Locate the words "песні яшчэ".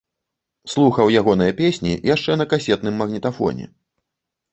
1.59-2.37